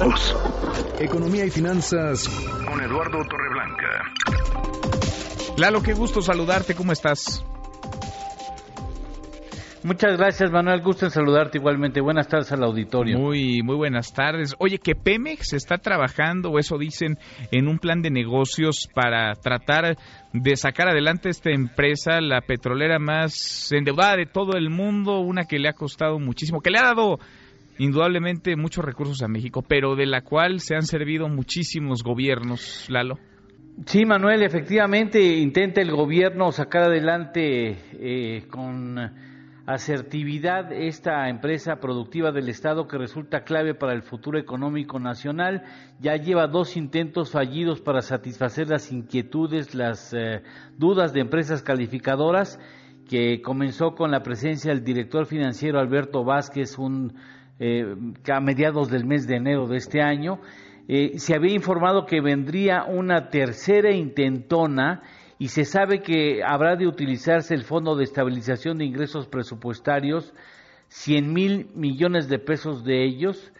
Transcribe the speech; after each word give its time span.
todos. 0.00 0.36
Economía 0.98 1.44
y 1.44 1.50
finanzas 1.50 2.28
con 2.66 2.80
Eduardo 2.82 3.18
Torreblanca. 3.24 4.12
Lalo, 5.58 5.82
qué 5.82 5.92
gusto 5.92 6.22
saludarte, 6.22 6.74
¿cómo 6.74 6.92
estás? 6.92 7.44
Muchas 9.82 10.18
gracias, 10.18 10.50
Manuel. 10.50 10.82
Gusto 10.82 11.06
en 11.06 11.10
saludarte 11.10 11.56
igualmente. 11.56 12.02
Buenas 12.02 12.28
tardes 12.28 12.52
al 12.52 12.62
auditorio. 12.64 13.18
Muy, 13.18 13.62
muy 13.62 13.76
buenas 13.76 14.12
tardes. 14.12 14.54
Oye, 14.58 14.78
que 14.78 14.94
Pemex 14.94 15.54
está 15.54 15.78
trabajando, 15.78 16.50
o 16.50 16.58
eso 16.58 16.76
dicen, 16.76 17.16
en 17.50 17.66
un 17.66 17.78
plan 17.78 18.02
de 18.02 18.10
negocios 18.10 18.88
para 18.94 19.34
tratar 19.36 19.96
de 20.34 20.56
sacar 20.56 20.88
adelante 20.88 21.30
esta 21.30 21.50
empresa, 21.50 22.20
la 22.20 22.42
petrolera 22.42 22.98
más 22.98 23.72
endeudada 23.72 24.16
de 24.16 24.26
todo 24.26 24.52
el 24.58 24.68
mundo, 24.68 25.20
una 25.20 25.44
que 25.44 25.58
le 25.58 25.70
ha 25.70 25.72
costado 25.72 26.18
muchísimo, 26.18 26.60
que 26.60 26.70
le 26.70 26.78
ha 26.78 26.84
dado 26.84 27.18
indudablemente 27.80 28.56
muchos 28.56 28.84
recursos 28.84 29.22
a 29.22 29.28
México, 29.28 29.62
pero 29.66 29.96
de 29.96 30.04
la 30.04 30.20
cual 30.20 30.60
se 30.60 30.74
han 30.74 30.82
servido 30.82 31.28
muchísimos 31.28 32.02
gobiernos, 32.02 32.86
Lalo. 32.90 33.18
Sí, 33.86 34.04
Manuel, 34.04 34.42
efectivamente 34.42 35.38
intenta 35.38 35.80
el 35.80 35.90
gobierno 35.90 36.52
sacar 36.52 36.82
adelante 36.82 37.78
eh, 37.94 38.46
con 38.50 38.98
asertividad 39.64 40.70
esta 40.72 41.30
empresa 41.30 41.76
productiva 41.76 42.32
del 42.32 42.50
Estado 42.50 42.86
que 42.86 42.98
resulta 42.98 43.44
clave 43.44 43.74
para 43.74 43.94
el 43.94 44.02
futuro 44.02 44.38
económico 44.38 44.98
nacional. 44.98 45.62
Ya 46.00 46.16
lleva 46.16 46.48
dos 46.48 46.76
intentos 46.76 47.30
fallidos 47.30 47.80
para 47.80 48.02
satisfacer 48.02 48.68
las 48.68 48.92
inquietudes, 48.92 49.74
las 49.74 50.12
eh, 50.12 50.42
dudas 50.76 51.14
de 51.14 51.20
empresas 51.20 51.62
calificadoras, 51.62 52.60
que 53.08 53.40
comenzó 53.40 53.94
con 53.94 54.10
la 54.10 54.22
presencia 54.22 54.70
del 54.70 54.84
director 54.84 55.24
financiero 55.24 55.80
Alberto 55.80 56.24
Vázquez 56.24 56.78
un, 56.78 57.14
eh, 57.60 57.94
a 58.32 58.40
mediados 58.40 58.90
del 58.90 59.04
mes 59.04 59.26
de 59.26 59.36
enero 59.36 59.68
de 59.68 59.76
este 59.76 60.00
año. 60.00 60.40
Eh, 60.88 61.18
se 61.18 61.34
había 61.34 61.54
informado 61.54 62.06
que 62.06 62.20
vendría 62.20 62.84
una 62.84 63.28
tercera 63.28 63.92
intentona 63.92 65.02
y 65.38 65.48
se 65.48 65.64
sabe 65.64 66.02
que 66.02 66.42
habrá 66.42 66.76
de 66.76 66.86
utilizarse 66.86 67.54
el 67.54 67.64
Fondo 67.64 67.96
de 67.96 68.04
Estabilización 68.04 68.78
de 68.78 68.86
Ingresos 68.86 69.28
Presupuestarios, 69.28 70.34
100 70.88 71.32
mil 71.32 71.70
millones 71.74 72.28
de 72.28 72.38
pesos 72.38 72.82
de 72.82 73.04
ellos, 73.04 73.52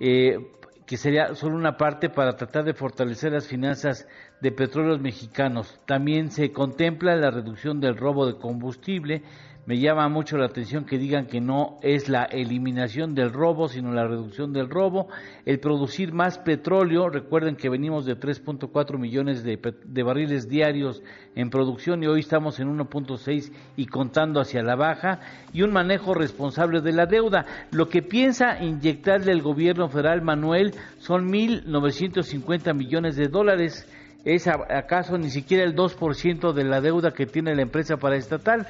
eh, 0.00 0.38
que 0.86 0.96
sería 0.96 1.34
solo 1.34 1.56
una 1.56 1.76
parte 1.76 2.08
para 2.08 2.36
tratar 2.36 2.64
de 2.64 2.74
fortalecer 2.74 3.32
las 3.32 3.48
finanzas 3.48 4.06
de 4.40 4.52
petróleos 4.52 5.00
mexicanos. 5.00 5.80
También 5.86 6.30
se 6.30 6.52
contempla 6.52 7.16
la 7.16 7.30
reducción 7.30 7.80
del 7.80 7.96
robo 7.96 8.26
de 8.26 8.36
combustible 8.36 9.22
me 9.66 9.80
llama 9.80 10.08
mucho 10.08 10.38
la 10.38 10.46
atención 10.46 10.84
que 10.84 10.96
digan 10.96 11.26
que 11.26 11.40
no 11.40 11.80
es 11.82 12.08
la 12.08 12.22
eliminación 12.22 13.16
del 13.16 13.32
robo, 13.32 13.66
sino 13.66 13.92
la 13.92 14.06
reducción 14.06 14.52
del 14.52 14.70
robo. 14.70 15.08
El 15.44 15.58
producir 15.58 16.12
más 16.12 16.38
petróleo, 16.38 17.10
recuerden 17.10 17.56
que 17.56 17.68
venimos 17.68 18.06
de 18.06 18.16
3.4 18.16 18.96
millones 18.96 19.42
de, 19.42 19.58
de, 19.84 20.02
barriles 20.04 20.48
diarios 20.48 21.02
en 21.34 21.50
producción 21.50 22.00
y 22.04 22.06
hoy 22.06 22.20
estamos 22.20 22.60
en 22.60 22.78
1.6 22.78 23.52
y 23.76 23.86
contando 23.86 24.40
hacia 24.40 24.62
la 24.62 24.76
baja. 24.76 25.18
Y 25.52 25.62
un 25.62 25.72
manejo 25.72 26.14
responsable 26.14 26.80
de 26.80 26.92
la 26.92 27.06
deuda. 27.06 27.44
Lo 27.72 27.88
que 27.88 28.02
piensa 28.02 28.62
inyectarle 28.62 29.32
el 29.32 29.42
gobierno 29.42 29.88
federal, 29.88 30.22
Manuel, 30.22 30.74
son 30.98 31.28
1.950 31.32 32.72
millones 32.72 33.16
de 33.16 33.26
dólares 33.26 33.84
es 34.26 34.48
acaso 34.48 35.16
ni 35.16 35.30
siquiera 35.30 35.64
el 35.64 35.76
2% 35.76 36.52
de 36.52 36.64
la 36.64 36.80
deuda 36.80 37.12
que 37.12 37.26
tiene 37.26 37.54
la 37.54 37.62
empresa 37.62 37.96
paraestatal 37.96 38.66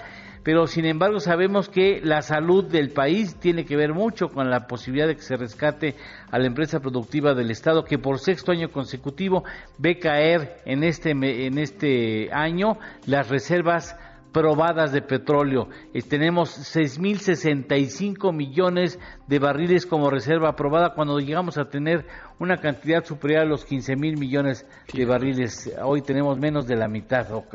pero 0.47 0.69
sin 0.69 0.85
embargo 0.85 1.19
sabemos 1.19 1.69
que 1.69 2.01
la 2.05 2.23
salud 2.23 2.67
del 2.67 2.91
país 2.91 3.35
tiene 3.35 3.65
que 3.65 3.75
ver 3.75 3.93
mucho 3.95 4.29
con 4.29 4.49
la 4.49 4.69
posibilidad 4.69 5.09
de 5.09 5.17
que 5.17 5.23
se 5.23 5.35
rescate 5.35 5.97
a 6.31 6.39
la 6.39 6.47
empresa 6.47 6.79
productiva 6.79 7.35
del 7.35 7.51
Estado, 7.51 7.83
que 7.85 7.99
por 7.99 8.21
sexto 8.21 8.53
año 8.53 8.71
consecutivo 8.71 9.43
ve 9.77 9.99
caer 9.99 10.59
en 10.65 10.85
este, 10.85 11.11
en 11.11 11.59
este 11.59 12.33
año 12.33 12.79
las 13.07 13.29
reservas 13.29 13.97
probadas 14.37 14.93
de 14.93 15.01
petróleo. 15.01 15.71
Eh, 15.95 16.03
tenemos 16.03 16.77
6.065 16.77 18.35
millones 18.35 19.01
de 19.27 19.39
barriles 19.39 19.87
como 19.87 20.11
reserva 20.11 20.51
aprobada 20.51 20.93
cuando 20.95 21.19
llegamos 21.21 21.57
a 21.57 21.71
tener 21.71 22.05
una 22.39 22.59
cantidad 22.59 23.03
superior 23.03 23.41
a 23.41 23.45
los 23.47 23.67
15.000 23.67 24.19
millones 24.19 24.67
de 24.93 25.07
barriles. 25.07 25.73
Hoy 25.83 26.03
tenemos 26.03 26.39
menos 26.39 26.67
de 26.67 26.77
la 26.77 26.87
mitad, 26.87 27.33
o, 27.33 27.47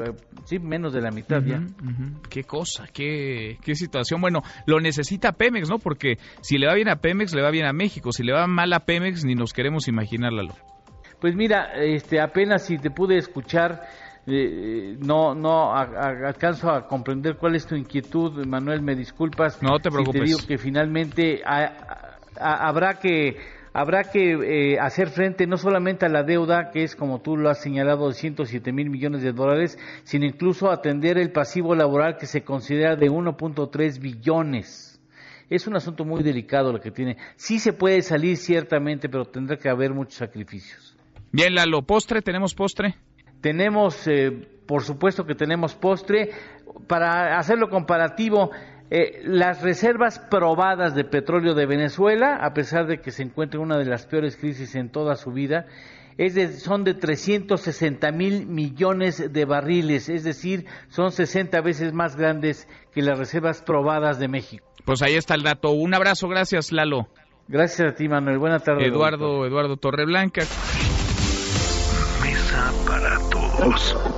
sí, 0.46 0.58
menos 0.58 0.92
de 0.92 1.02
la 1.02 1.12
mitad 1.12 1.44
ya. 1.44 1.62
Qué 2.32 2.46
cosa, 2.46 2.88
qué, 2.92 3.60
qué 3.64 3.76
situación. 3.76 4.20
Bueno, 4.20 4.42
lo 4.66 4.80
necesita 4.80 5.34
Pemex, 5.34 5.70
¿no? 5.70 5.78
Porque 5.78 6.18
si 6.42 6.58
le 6.58 6.66
va 6.66 6.74
bien 6.74 6.90
a 6.90 6.96
Pemex, 6.96 7.36
le 7.36 7.44
va 7.44 7.52
bien 7.52 7.68
a 7.68 7.74
México. 7.74 8.12
Si 8.12 8.24
le 8.24 8.34
va 8.34 8.48
mal 8.48 8.74
a 8.74 8.80
Pemex, 8.80 9.24
ni 9.24 9.36
nos 9.36 9.54
queremos 9.54 9.88
imaginarlo. 9.88 10.56
Pues 11.20 11.36
mira, 11.36 11.74
este, 11.76 12.20
apenas 12.20 12.66
si 12.66 12.80
te 12.80 12.90
pude 12.90 13.18
escuchar 13.18 13.84
eh, 14.28 14.98
no 15.00 15.34
no 15.34 15.74
alcanzo 15.74 16.70
a 16.70 16.88
comprender 16.88 17.38
cuál 17.38 17.56
es 17.56 17.66
tu 17.66 17.76
inquietud, 17.76 18.46
Manuel, 18.46 18.82
me 18.82 18.96
disculpas. 18.96 19.62
No 19.62 19.80
te 19.80 19.90
preocupes. 19.90 20.22
te 20.22 20.26
digo 20.28 20.40
que 20.48 20.58
finalmente 20.58 21.42
habrá 22.36 23.00
que 23.00 23.38
habrá 23.74 24.04
que 24.04 24.74
eh, 24.74 24.80
hacer 24.80 25.10
frente 25.10 25.48
no 25.48 25.58
solamente 25.58 26.06
a 26.06 26.10
la 26.10 26.24
deuda, 26.24 26.72
que 26.72 26.84
es 26.84 26.96
como 26.96 27.22
tú 27.22 27.38
lo 27.38 27.50
has 27.50 27.62
señalado, 27.62 28.08
de 28.10 28.14
107 28.14 28.72
mil 28.72 28.90
millones 28.90 29.22
de 29.22 29.32
dólares, 29.32 29.78
sino 30.04 30.26
incluso 30.26 30.70
atender 30.70 31.18
el 31.18 31.32
pasivo 31.32 31.74
laboral 31.76 32.18
que 32.18 32.26
se 32.26 32.44
considera 32.44 32.96
de 32.96 33.10
1.3 33.10 34.00
billones. 34.00 35.02
Es 35.50 35.68
un 35.68 35.76
asunto 35.76 36.06
muy 36.06 36.24
delicado 36.24 36.72
lo 36.72 36.80
que 36.80 36.92
tiene. 36.92 37.18
Sí 37.36 37.60
se 37.60 37.74
puede 37.74 38.02
salir 38.02 38.38
ciertamente, 38.38 39.10
pero 39.10 39.26
tendrá 39.26 39.58
que 39.58 39.68
haber 39.68 39.94
muchos 39.94 40.16
sacrificios. 40.16 40.96
Bien, 41.34 41.54
Lalo, 41.54 41.82
postre, 41.82 42.22
¿tenemos 42.22 42.54
postre? 42.56 42.96
Tenemos, 43.42 44.08
eh, 44.08 44.48
por 44.66 44.84
supuesto 44.84 45.26
que 45.26 45.36
tenemos 45.36 45.76
postre. 45.76 46.32
Para 46.88 47.38
hacerlo 47.38 47.70
comparativo, 47.70 48.52
eh, 48.90 49.22
las 49.24 49.62
reservas 49.62 50.20
probadas 50.20 50.96
de 50.96 51.04
petróleo 51.04 51.54
de 51.54 51.66
Venezuela, 51.66 52.38
a 52.42 52.54
pesar 52.54 52.88
de 52.88 53.00
que 53.00 53.12
se 53.12 53.24
encuentra 53.24 53.60
en 53.60 53.66
una 53.66 53.78
de 53.78 53.86
las 53.86 54.06
peores 54.06 54.38
crisis 54.38 54.76
en 54.76 54.90
toda 54.90 55.16
su 55.16 55.32
vida, 55.32 55.66
es 56.18 56.36
de, 56.36 56.54
son 56.54 56.84
de 56.84 56.94
360 56.94 58.12
mil 58.12 58.46
millones 58.46 59.32
de 59.32 59.46
barriles, 59.46 60.10
es 60.10 60.24
decir, 60.24 60.66
son 60.90 61.12
60 61.12 61.62
veces 61.62 61.94
más 61.94 62.16
grandes 62.16 62.68
que 62.94 63.02
las 63.02 63.18
reservas 63.18 63.62
probadas 63.62 64.20
de 64.20 64.28
México. 64.28 64.66
Pues 64.86 65.02
ahí 65.02 65.16
está 65.16 65.36
el 65.36 65.44
dato. 65.44 65.72
Un 65.72 65.94
abrazo, 65.94 66.28
gracias 66.28 66.72
Lalo. 66.72 67.08
Gracias 67.48 67.94
a 67.94 67.96
ti, 67.96 68.08
Manuel. 68.08 68.38
Buenas 68.38 68.64
tardes. 68.64 68.88
Eduardo, 68.88 69.46
Eduardo 69.46 69.78
Torreblanca 69.78 70.44
para 72.86 73.21
todos. 73.62 74.11